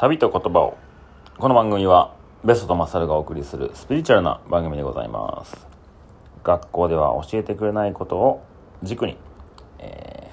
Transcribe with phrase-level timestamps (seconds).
[0.00, 0.78] 旅と言葉を
[1.36, 5.66] この番組はベストとマサルがお送りするスピリチュアルな番組でございます。
[6.42, 8.42] 学校では教えてくれないことを
[8.82, 9.18] 軸に、
[9.78, 10.30] え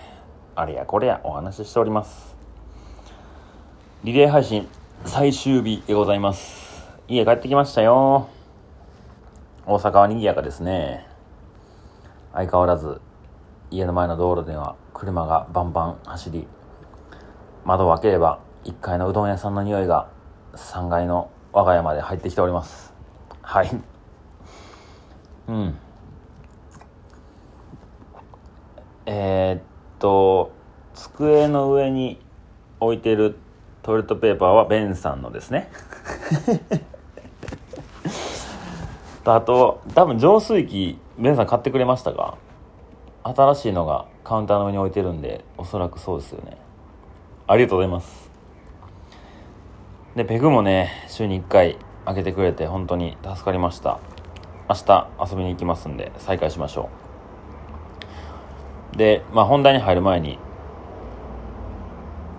[0.55, 2.37] ー、あれやこれやお話ししております。
[4.05, 4.69] リレー配信
[5.03, 6.87] 最終日でございます。
[7.09, 8.29] 家帰ってきましたよ。
[9.65, 11.05] 大阪は賑やかですね。
[12.31, 13.01] 相変わらず
[13.69, 16.47] 家の前の道路では車がバンバン走り
[17.65, 20.09] 窓を開ければ1階のうどん屋さんの匂いが
[20.55, 22.93] 3階の我が家まで入ってきております。
[23.41, 23.69] はい。
[25.47, 25.77] うん。
[29.05, 29.61] えー、っ
[29.99, 30.51] と
[30.93, 32.19] 机の上に
[32.79, 33.37] 置いてる
[33.83, 35.69] トイレットペーパーはベンさんのですね。
[39.23, 42.37] あと多分浄水器ベンさん買ってくれましたか
[43.23, 46.57] 新しいのがカウンターの上に置いてるんでおそらくそうですよね。
[47.47, 48.26] ありがとうございます。
[50.17, 53.99] でペグもね週に1回開けてくれて本当に助かりました。
[54.67, 56.89] 明日遊びに行きますんで再開しましょ
[58.95, 58.97] う。
[58.97, 60.39] でまあ本題に入る前に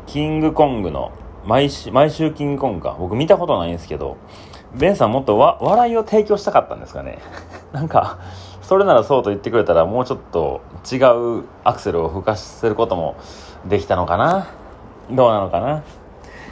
[0.08, 1.12] キングコングの
[1.46, 2.96] 毎週毎週キングコングか。
[2.98, 4.16] 僕見たことないんですけど
[4.74, 7.20] ベンさんもっとわ笑いを提供したかったんですかね。
[7.70, 8.18] なんか
[8.60, 10.62] それならそうと言ってくれたらもうちょっと
[10.92, 10.96] 違
[11.38, 13.14] うアクセルを吹かせることも
[13.66, 14.48] できたのかな。
[15.12, 15.84] どうなのかな。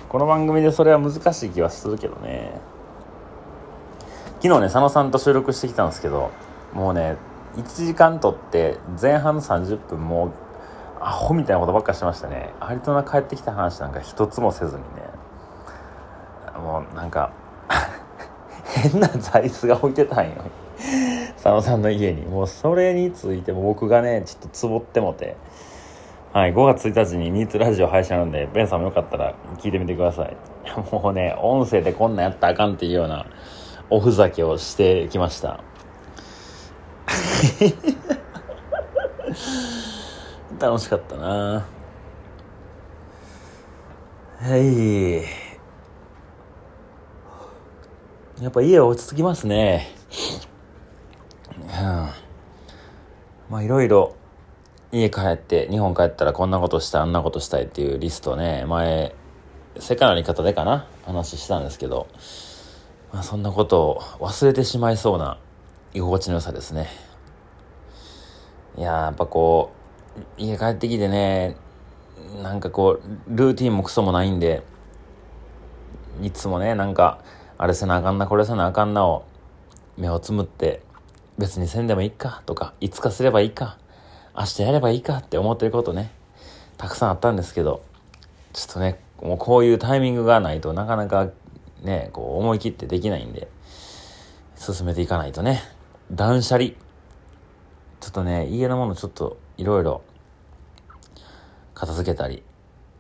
[0.09, 2.53] この番組でそれは難しい気はするけどね。
[4.41, 6.31] 昨日ね佐野さんと収録してきたんですけど
[6.73, 7.17] もうね
[7.57, 10.33] 1時間とって前半30分もう
[11.01, 12.53] アホみたいなことばっかしてましたね。
[12.61, 14.87] アリトナ帰ってきた話なんか一つもせずにね。
[16.57, 17.33] もうなんか
[18.65, 20.33] 変な座椅子が置いてたんよ。
[21.35, 22.25] 佐野さんの家に。
[22.27, 25.37] もうそれについても僕がねちょっとつぼってもて。
[26.37, 30.37] はい、5月1日にニーツラジオ配信あるんで、ベンさんもよかったら聞いてみてください。
[30.93, 33.25] もうね、音声でこんなんやったらあかんっていうような
[33.89, 35.61] おふざけをしてきました。
[40.61, 41.65] 楽しかったな
[44.39, 45.23] はい。
[48.43, 49.87] やっぱ家は落ち着きますね。
[53.49, 54.17] まあいろいろ
[54.93, 59.15] 家帰って日本帰ったらこんなことしたいあんなことしたいっていうリストね前
[59.79, 62.07] 世界のあり方でかな話したんですけど、
[63.13, 65.39] まあ、そんなことを忘れてしまいそうな
[65.93, 66.89] 居心地の良さですね。
[68.79, 69.73] いややっぱこ
[70.39, 71.57] う家帰ってきてね
[72.43, 74.63] なんかこうルーティンもクソもないんで
[76.23, 77.21] いつもねなんか
[77.59, 79.25] あれせなあかんなこれせなあかんなを
[79.97, 80.83] 目をつむって
[81.39, 83.79] 別にせんでもいいかとかいつかすればいいか
[84.39, 86.11] 明日やればいいかって思ってることね、
[86.77, 87.83] たくさんあったんですけど、
[88.53, 91.31] ちょっとね、もうこういうタイミングがないとなかなか
[91.83, 93.49] ね、こう思い切ってできないんで、
[94.57, 95.63] 進めていかないとね。
[96.13, 96.71] 断捨離。
[98.01, 100.03] ちょっとね、家のものちょっといろいろ
[101.75, 102.43] 片付けたり、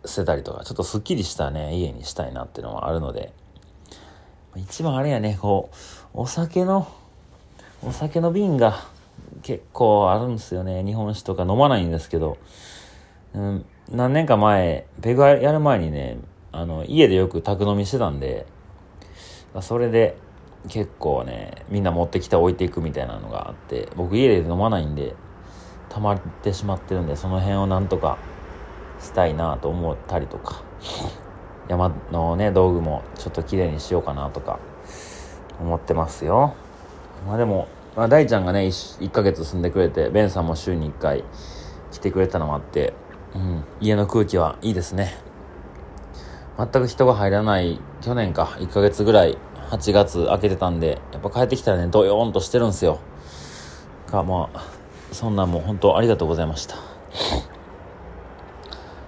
[0.07, 3.33] 捨てたりとか、ちょっとスッキリしたね、家にしたいなっていうのもあるので、
[4.57, 5.77] 一番あれやね、こう、
[6.15, 6.89] お酒の、
[7.83, 8.87] お酒の瓶が
[9.43, 10.83] 結構あるんですよね。
[10.85, 12.39] 日本酒とか飲まないんですけど、
[13.35, 16.19] うん、何年か前、ペグやる前にね、
[16.53, 18.47] あの、家でよく宅飲みしてたんで、
[19.61, 20.17] それで
[20.69, 25.15] 結構ね、みんな持ってきて置いていくみたいなのがあって、僕家で飲まないんで、
[25.91, 28.19] 溜まってしまってるんで、その辺をなんとか
[29.01, 30.63] したいなと思ったりとか、
[31.69, 34.59] 山のね、道具もちょっと綺麗にしようかなとか
[35.61, 36.55] 思ってますよ。
[37.27, 41.25] まあでも、まあ、大ちゃんがね1、1ヶ月住んでくれて、ベンさんも週に1回
[41.91, 42.93] 来てくれたのもあって、
[43.35, 45.17] うん、家の空気はいいですね。
[46.59, 49.39] 全く人が入らない去年か、1ヶ月ぐらい、
[49.71, 53.01] 8月開けてたんで、やっぱ帰ってきたらね、ドヨーンとしてるんですよ。
[54.07, 54.65] か、まあ、
[55.11, 56.77] そんなんも本当ありがとうございました。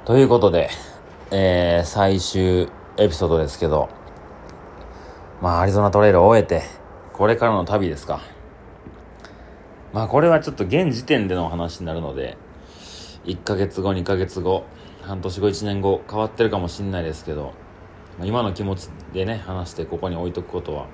[0.06, 0.70] ということで、
[1.30, 3.90] えー、最終エピソードですけど、
[5.42, 6.62] まあ、アリゾナトレイルを終えて、
[7.12, 8.37] これからの旅ですか。
[9.92, 12.36] まあこれはちょっと現時点での話になるので、
[13.24, 14.64] 1ヶ月後、2ヶ月後、
[15.02, 17.52] 半年後、1年後、変わってるかもしんないですけど、
[18.22, 20.86] 今の気持ちでね、話してここに置いとくことは、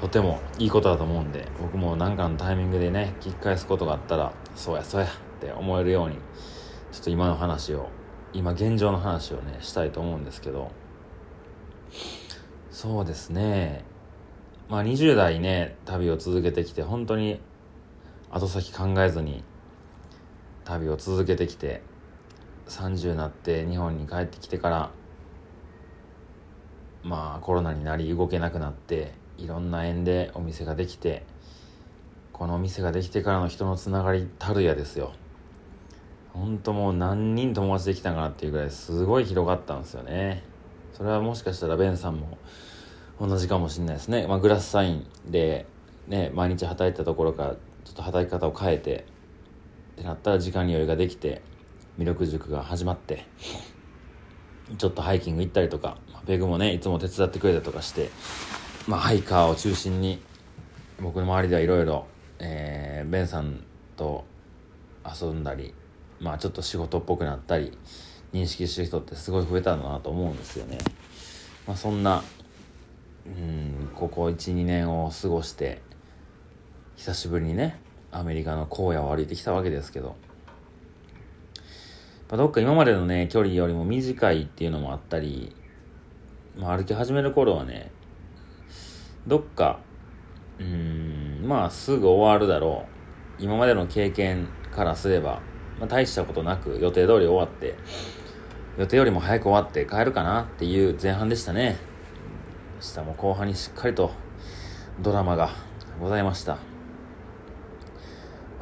[0.00, 5.10] とてもいいことだと思うんで、僕も何かのタイミングでね、聞き返すことがあったら、そうや、そうやっ
[5.40, 6.16] て思えるように、
[6.92, 7.88] ちょっと今の話を、
[8.32, 10.70] 今現状の話をね、したいと思うんですけど、
[12.70, 13.84] そうですね、
[14.68, 17.40] まあ20代ね、旅を続けてきて、本当に
[18.30, 19.42] 後先考えずに
[20.64, 21.82] 旅を続けてきて
[22.68, 24.90] 30になって日本に帰ってきてから
[27.02, 31.24] まあコロナになり動けなくなっていろんな縁でお店ができて
[32.32, 35.12] このお店ができてからの人のつながりたるやですよ。
[36.32, 40.44] ほんともう何人友達できたかなっていうぐらいすごい広がったんですよね。
[40.92, 42.38] それはもしかしたらベンさんも
[43.20, 45.66] 同じかもしれないですね、まあ、グラスサインで
[46.06, 47.56] ね毎日働いたところから
[47.88, 49.06] ちょっと働き方を変えて
[49.92, 51.40] ってなったら時間に余裕ができて
[51.98, 53.24] 魅力塾が始まって
[54.76, 55.96] ちょっとハイキング行ったりとか
[56.26, 58.10] ペグもねいつも手伝ってくれたりとかして
[58.86, 60.20] まあハイカーを中心に
[61.00, 62.06] 僕の周りではいろいろ
[62.38, 63.64] ベンさん
[63.96, 64.26] と
[65.10, 65.72] 遊んだり
[66.20, 67.78] まあちょっと仕事っぽくなったり
[68.34, 70.76] 認識してる人ってすごい増えたんだなと思うんですよね。
[71.66, 72.22] まあ、そんな
[73.26, 75.80] うんここ12年を過ごして
[76.98, 77.78] 久しぶりにね
[78.10, 80.16] アメリカの荒野を歩いてきたわけですけど、
[82.28, 85.54] ま、どっか今までのね距離よりも短いっていうのもあったり、
[86.56, 87.92] まあ、歩き始める頃はね
[89.28, 89.78] どっか
[90.58, 92.86] うんまあすぐ終わるだろ
[93.38, 93.42] う。
[93.44, 95.40] 今までの経験からすれば、
[95.78, 97.76] まあ、大したことなく予定通り終わって
[98.76, 101.76] 予定よりも早く終わって帰るかなっていう前半でしたね。
[102.82, 104.10] 明日も後半にしっかりと
[105.00, 105.50] ドラマが
[106.00, 106.58] ございました、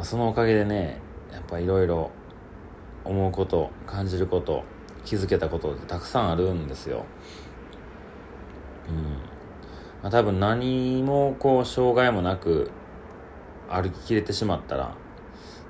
[0.03, 1.01] そのおかげでね
[1.33, 2.11] やっぱいろいろ
[3.05, 4.65] 思うこと感じること
[5.05, 7.05] 気づけたことってたくさんあるんですよ。
[8.89, 8.97] うん。
[10.03, 12.71] まあ、多分何もこう障害もなく
[13.69, 14.95] 歩ききれてしまったら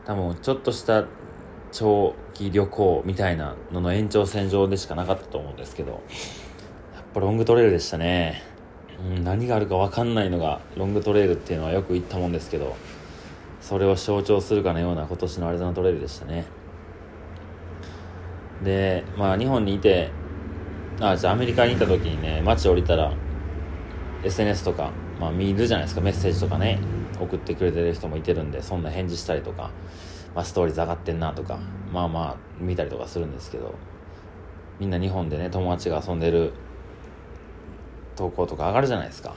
[0.04, 1.04] 多分ちょっとした
[1.72, 8.42] 長期旅行みたいなのの延長線上でしかなかったと思うんですけどやっぱロングトレイルでしたね、
[9.00, 12.76] うん、何があるか分かんないのがロングトレイルっていうのはよく言ったもんですけど
[13.66, 16.44] それを象徴するかのような今年のアリゾナトレイルでしたね。
[18.62, 20.12] でまあ日本にいて
[21.00, 23.12] あじゃあアメリカにいた時にね街降りたら
[24.22, 26.00] SNS とか、まあ、見るじゃないですか。
[26.00, 26.78] メッセージとかね
[27.20, 29.72] 送ってくれてる人もいてるんでそんな返事したりとか、
[30.32, 31.58] まあ、ストーリーズ上がってんなとか
[31.92, 33.74] まあまあ見たりとかするんですけど
[34.78, 36.52] みんな日本でね友達が遊んでる
[38.14, 39.34] 投稿とか上がるじゃないですか。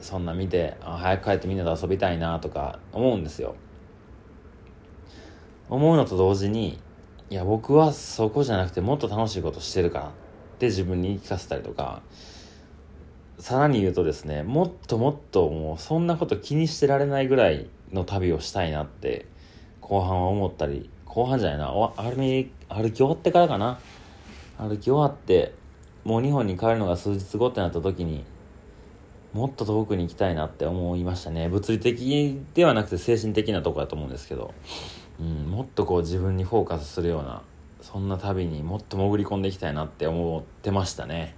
[0.00, 3.54] そんな見て早く帰ってみんなと遊びたいなとか思うんですよ。
[5.68, 6.78] 思うのと同時に
[7.30, 10.10] いや僕はそこじゃなくてもっと楽しいことしてるからっ
[10.58, 12.00] て自分に言い聞かせたりとか
[13.38, 19.26] さらに言うとですねもっともっともうそんなこと気にしてられないぐらいの旅をしたいなって
[19.82, 21.92] 後半は思ったり後半じゃないな歩
[22.68, 23.78] 歩き終わってからかな。
[24.58, 25.54] 歩き終わって
[26.04, 28.24] もう日本に帰るのが数日後ってなった時に
[29.32, 31.48] もっと遠くに行きたいなって思いましたね。
[31.48, 34.54] 物理的ではなくて精神的なとこだと思うんですけど、
[35.20, 37.42] うん、もっとこう自分にフォーカスするような
[37.82, 41.34] そんな旅にもっと潜り込んでいきたいなって思ってましたね。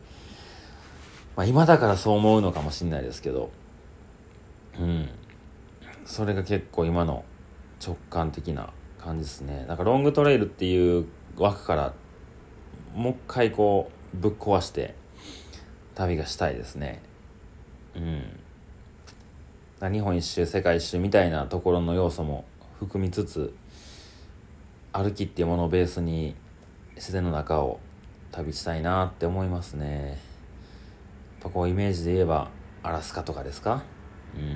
[1.37, 3.51] まあ今だからそう思うのかもしれないですけど。
[4.79, 5.09] うん。
[6.05, 7.25] それが結構今の
[7.85, 9.65] 直感的な感じですね。
[9.69, 11.07] だからロングトレイルっていう
[11.37, 11.95] 枠から
[12.95, 14.95] もう一回こうぶっ壊して
[15.95, 17.03] 旅がしたいですね。
[17.97, 19.93] うん。
[19.93, 22.45] 日本一周世界一周みたいなところの要素も
[22.79, 23.55] 含みつつ
[24.93, 26.35] 歩きっていうものをベースに
[26.97, 27.81] 自然の中を
[28.31, 30.09] 旅したいなって思いますね。
[30.09, 30.19] やっ
[31.45, 32.51] ぱこうイメージで言えば
[32.83, 33.83] アラスカとかですか？
[34.37, 34.51] うん。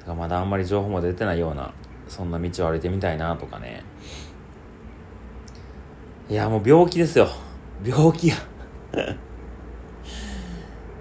[0.00, 1.72] だからまだあんまり情報も出てないような
[2.08, 3.84] そんな道を歩いてみたいなとかね。
[6.28, 7.28] いやもう病気ですよ。
[7.84, 8.36] 病気や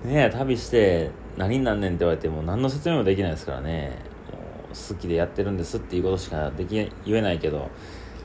[0.06, 3.98] ねえ旅して何になんねんって言われても何の説明もできないですからね。
[4.32, 4.38] も
[4.72, 7.70] う好きでやってるんですっていうことしかでき言えないけど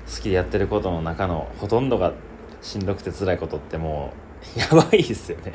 [0.07, 2.13] 好きでやってることの中のほとんどが
[2.61, 4.13] しんどくて辛いことっても
[4.57, 5.53] う やばいですよね。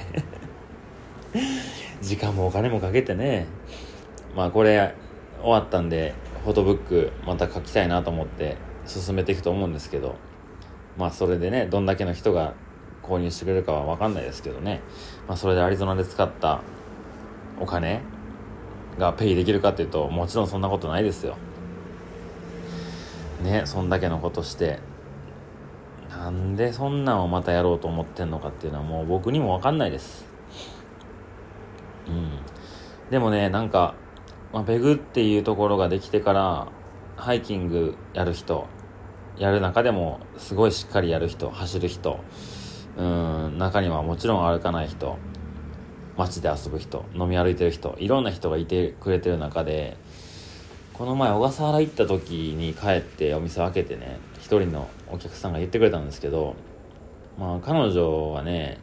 [2.02, 3.48] 時間もお金もかけてね。
[4.36, 4.94] まあこれ
[5.42, 10.16] 終わったんでフォトブックまた書きたいなと思って進めていくと思うんですけど
[10.98, 12.54] まあそれでねどんだけの人が
[13.04, 14.82] 購入してくれるかは分かんないですけどね、
[15.28, 16.62] まあ、それでアリゾナで使った
[17.60, 18.02] お金
[18.98, 21.36] がペイできるかっていうともちろんそんなことないですよ。
[23.44, 24.80] ねそんだけのことして。
[26.10, 30.26] なんでそんなんをまたやろうと思ってんのかっていうのはもう僕にも分かんないです。
[32.08, 32.40] うん。
[33.10, 33.96] でもねなんか、
[34.54, 36.68] まあ、ペグっていうところができてから
[37.16, 38.68] ハイキングやる人
[39.38, 42.20] やる中でもすごいしっかりやる人走る人
[42.98, 45.18] うん中にはもちろん歩かない人
[46.18, 49.98] 街で遊ぶ人飲み歩いてる人いろんな人がいてくれてる中で
[50.94, 56.56] この前小笠原行った時に帰ってお店を開けてね一人のお客さんが言ってくれたんですけど
[57.38, 58.80] まあ彼女はね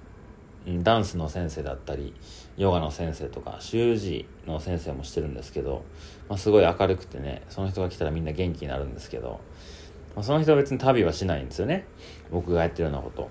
[0.82, 2.14] ダンスの先生だったり
[2.56, 5.84] ヨガの先生とか習字の先生もしてるんですけど、
[6.28, 9.40] まあ、すごい明るくてねその人が来たらみんな元気になるんですけど、
[10.14, 11.86] まあ、その人は別に旅はしないんですよね。
[12.30, 13.30] 僕がやってるようなこと。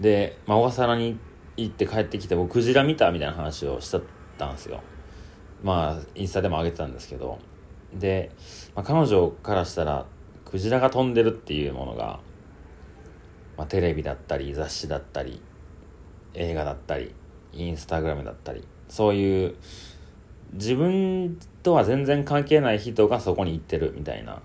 [0.00, 1.18] で、まあ、小笠原に行っ
[1.58, 4.02] 行って帰ってきて僕クジラ見たみたいな話をしちゃっ
[4.38, 4.80] たんですよ。
[5.62, 7.38] まあインスタでも上げてたんですけど。
[7.92, 8.30] で、
[8.74, 10.06] まあ、彼女からしたら
[10.44, 12.20] クジラが飛んでるっていうものが、
[13.56, 15.40] まあ、テレビだったり雑誌だったり
[16.34, 17.14] 映画だったり
[17.52, 19.56] インスタグラムだったりそういう
[20.52, 24.40] 自分とは全然関係ない人がそこに行ってるみたいな。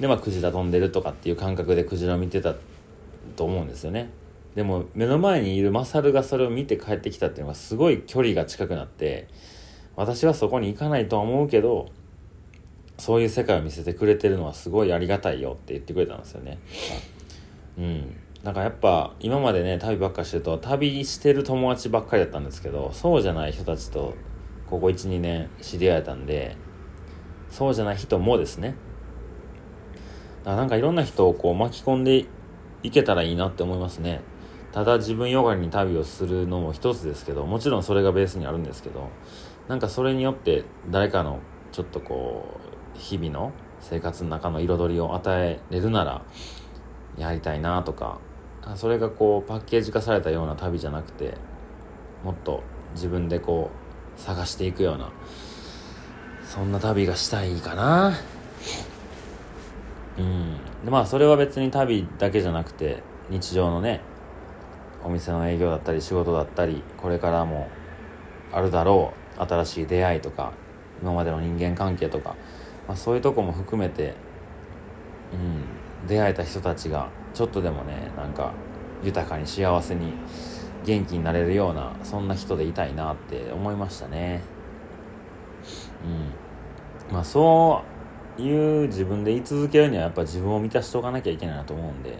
[0.00, 2.54] でまあクジラ飛んでるとかっていう感覚でクジラを見てた
[3.36, 4.10] と思うんですよね。
[4.58, 9.28] でも目の前にいるマサルがそれを見て帰ってきたっていうのがすごい距離が近くなって
[9.94, 11.92] 私はそこに行かないとは思うけど
[12.98, 16.58] そういう世界を見せてくれてるのはすごいありがたいよって言ってくれたんですよね。
[17.78, 18.16] うん。
[18.42, 24.16] なんかやっぱ今までね旅ばっかしてると旅してる友達ばっかりだったんですけどそうじゃない人たちと
[24.68, 26.56] ここ12年知り合えたんで
[27.48, 28.74] そうじゃない人もですね。
[30.42, 32.26] だからなんかいろんな人をこう巻き込んで
[32.82, 34.20] いけたらいいなって思いますね。
[34.72, 39.08] ただ自分よがりに旅をするのも一つですけどもちろんそれがベースにあるんですけど
[39.66, 41.40] なんかそれによって誰かの
[41.72, 42.60] ちょっとこ
[42.94, 46.22] う日々の生活の中の彩りを与えれるなら
[47.16, 48.18] やりたいなとか
[48.76, 51.34] それがこうパッケージ化されたような旅じゃなくて
[52.24, 52.62] もっと
[52.94, 53.70] 自分でこ
[54.16, 55.10] う探していくような
[56.44, 58.14] そんな旅がしたいかな。
[60.18, 60.56] うん。
[60.84, 64.00] でまあそれは別に旅だけじゃなくて日常のね
[65.04, 67.68] お店の営業だったり仕事だったりこれからも
[68.52, 70.52] あるだろう新しい出会いとか
[71.02, 72.34] 今までの人間関係とか、
[72.86, 74.14] まあ、そういうとこも含めて、
[75.32, 75.36] う
[76.04, 78.52] ん、出会えた人たちがちょっとでもねなんか
[79.02, 80.12] 豊かに幸せに
[80.84, 84.42] 元気になれるようなそんな人でいたいなって思いましたね。
[86.04, 87.12] うん。
[87.12, 87.82] まあそ
[88.38, 92.18] ういう自分で言い続けるにはやっぱ自分を満たしておかなきゃいけないなと思うんで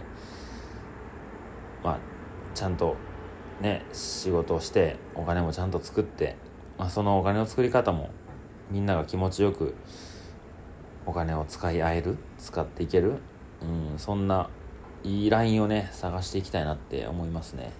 [2.53, 2.95] ちゃんと
[3.61, 6.35] ね仕事をしてお金もちゃんと作って、
[6.77, 8.09] まあ、そのお金の作り方も
[8.71, 9.75] みんなが気持ちよく
[11.05, 13.15] お金を使い合える使っていける、
[13.61, 14.49] うん、そんな
[15.03, 17.71] いいラインをね探していきたいなって思いますね。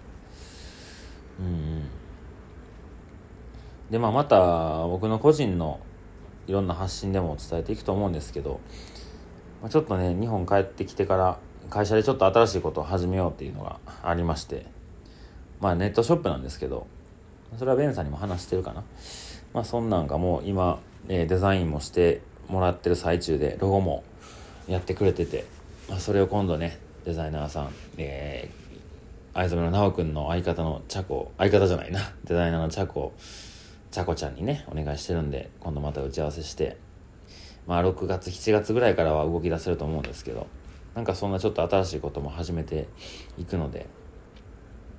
[1.39, 1.89] うんうん。
[3.91, 5.79] でまあまた僕の個人の
[6.47, 8.59] いろんな発信でも伝えていくと思うんですけど、
[9.61, 14.65] まあ、ちょっとね日本帰ってきてから会社でちょっと新しいことを始めようっていうのがありまして
[15.59, 16.87] まあネットショップなんですけど
[17.57, 18.83] それはベンさんにも話してるかな。
[19.53, 24.03] まあそんなんがもう今、えー、デザインもしてもらってる最中でロゴも
[24.67, 25.45] やってくれてて、
[25.89, 32.13] まあ、それを今度ねデザイナーさん、えー、藍染めの直くんの相方のチャコ相方じゃないな。
[32.25, 33.13] デザイナーのチャコ
[33.91, 36.77] チャコちゃんにねお願いしてるんで今度また打ち合わせして
[37.65, 40.45] まあ6月7月ぐらいからは動き出せると思うんですけど
[40.95, 42.87] なんかそんなちょっと新しいことも始めて
[43.37, 43.87] いくので、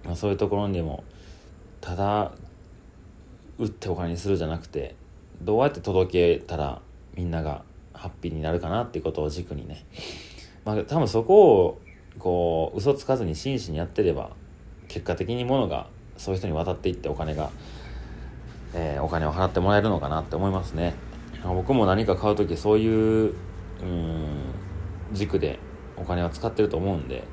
[0.05, 1.05] まあ、そういうところにも
[1.81, 2.33] ただ
[3.59, 4.95] 打ってお金にするじゃなくて
[5.43, 6.81] どうやって届けたら
[7.15, 9.85] みんながハッピーになるかなっていうことを軸にね。
[10.65, 11.81] まあ多分そこを
[12.19, 14.31] こう嘘つかずに真摯にやってれば
[14.89, 17.51] 結果的にものがそういう人に渡っていってお金が、
[18.75, 20.95] えー、お金を払ってもらえるのかなって思いますね。
[21.45, 23.35] 僕も何か買う時そういう
[23.83, 24.27] うん
[25.13, 25.59] 軸で
[26.01, 27.25] お金は使ってると思うんで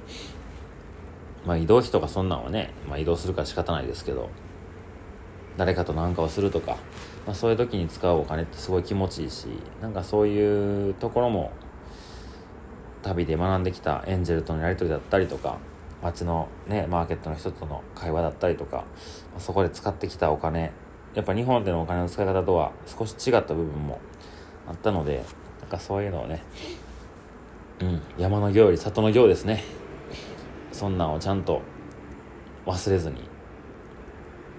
[1.46, 4.30] まあ移動費とかそんなんはね、まあ、移動するから仕方ないですけど
[5.56, 6.78] 誰かと何かをするとか、
[7.26, 9.48] まあ、そういう時に使うお金ってすごい気持ちいいし
[9.82, 11.52] なんかそういうところも
[13.02, 15.58] 旅で学んできたエンジェルとのやり取りだったりとか
[16.04, 18.86] 街のねマーケットの人との会話だったりとか
[19.34, 20.72] まそこで使ってきたお金
[21.16, 24.00] やっぱ日本でのお金の使い方とは少し違った部分も
[24.68, 25.24] あったので
[25.62, 26.44] なんかそういうのをね
[27.82, 28.02] うん。
[28.18, 29.64] 山の行より里の行ですね。
[30.72, 31.62] そんなんをちゃんと
[32.66, 33.16] 忘れずに、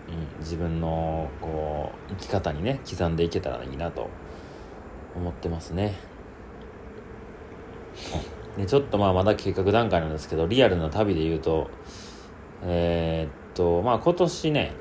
[0.09, 4.09] うん、自分のこう生き方にね刻んでいけたらいいなと
[5.15, 5.95] 思ってますね。
[8.57, 11.71] でちょっとまあまだ計画段階なんですけどリアルな旅で言うと
[12.65, 14.73] えー、っとまあ今年ね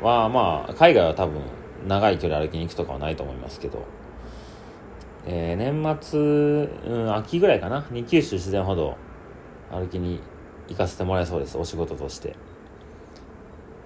[0.00, 1.42] はまあ海外は多分
[1.88, 3.86] 長い距離歩きに行くとかはないと思いますけど、
[5.26, 7.86] えー、年末、うん、秋ぐらいかな。
[7.90, 8.96] に九州自然ほど
[9.70, 10.20] 歩きに
[10.68, 12.36] 行かせてもらえそうですお仕事として。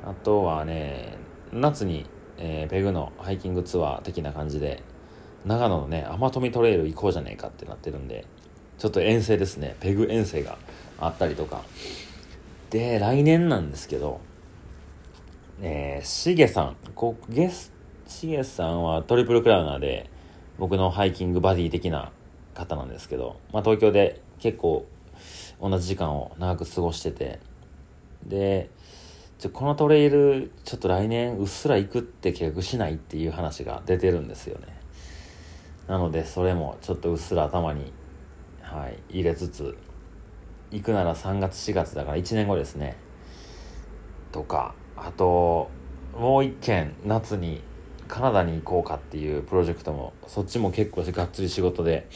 [0.04, 1.16] あとはね
[1.52, 4.82] 夏に、えー、ペグのハイキングツアー的な感じで
[5.46, 8.26] 長野のね天富トレイル行こうじゃねえかってなってるんで
[8.78, 9.76] ちょっと遠征ですね。
[9.80, 10.58] ペグ遠征が
[10.98, 11.62] あったりとか。
[12.70, 14.20] で、来年なんですけど、
[15.62, 17.72] えー、しげさん、こゲス、
[18.06, 20.10] しげさんはトリプルクラウナーで、
[20.58, 22.12] 僕のハイキングバディ的な
[22.54, 24.86] 方なんですけど、まあ東京で結構
[25.60, 27.40] 同じ時間を長く過ごしてて、
[28.24, 28.70] で、
[29.38, 34.68] ちょこのトレイル、ちょっと来年うっすら行くって計画しないっていう話が出てるんですよね。
[35.86, 37.92] なので、それもちょっとうっすら頭に、
[38.62, 39.76] はい、入れつつ、
[40.70, 42.96] 行くなら3月4月だから1年後ですね。
[44.32, 45.68] とか、あと、
[46.16, 47.62] もう一件夏に
[48.08, 52.08] カナダに行こうかっていうプロジェクトも、そっちも結構がっつり仕事で、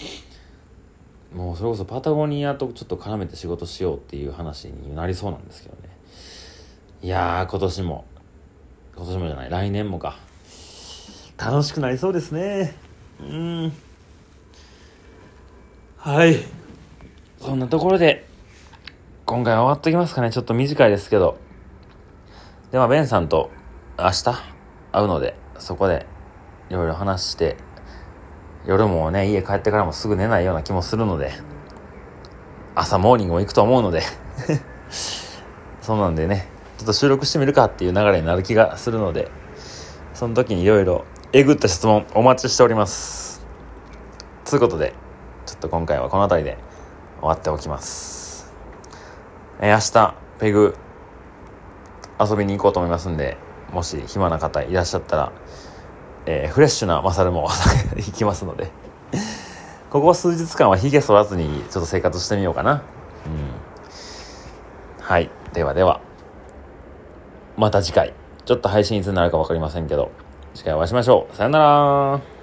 [1.35, 5.89] もうそれこそパタゴニアとちょっと絡めて仕事しようっていう話になりそうなんですけどね。
[7.03, 8.05] いやー、今年も、
[8.97, 10.17] 今年もじゃない、来年もか。
[11.37, 12.75] 楽しくなりそうですね。
[13.21, 13.73] うん。
[15.97, 16.37] はい。
[17.41, 18.27] そんなところで、
[19.27, 20.31] 今回終わっときますかね。
[20.31, 21.39] ちょっと短いですけど。
[22.73, 23.51] で、は、ベンさんと
[23.99, 24.25] 明日
[24.93, 26.07] 会うので、そこで
[26.71, 27.57] いろいろ話して、
[28.67, 31.33] 夜もね、家帰ってからもすぐ寝ないような気もするので、
[32.75, 34.03] 朝モーニングも行くと思うので
[35.83, 39.31] そうなんでね、ちょっと収録してみるかっていう流れになる気がするので、
[40.15, 43.45] その時にいろいろえぐった質問お待ちしております。
[44.45, 44.95] ということで、
[45.47, 46.59] ちょっと今回はこの辺りで
[47.21, 48.53] 終わっておきます。
[49.61, 50.77] え、明日、ペグ、
[52.21, 53.37] 遊びに行こうと思いますんで、
[53.73, 55.33] もし暇な方いらっしゃったら、
[56.31, 57.49] えー、フレッシュなマサルも
[57.97, 58.71] 行きますので
[59.89, 62.73] ここ数日間は髭剃らずにちょっと生活してみようかな。
[62.73, 62.83] うん。
[65.01, 65.31] はい。
[65.55, 66.03] ではでは、
[67.57, 68.13] また次回。
[68.45, 70.11] ちょっと配信いつになるか分かりませんけど、
[70.55, 71.37] 次回お会いしましょう。
[71.37, 72.38] さよなら